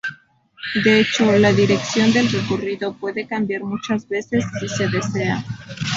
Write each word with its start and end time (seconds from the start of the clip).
De 0.83 0.99
hecho, 0.99 1.31
la 1.37 1.53
dirección 1.53 2.11
del 2.11 2.27
recorrido 2.31 2.91
puede 2.97 3.27
cambiar 3.27 3.61
muchas 3.61 4.07
veces, 4.09 4.43
si 4.59 4.67
se 4.67 4.87
desea. 4.89 5.45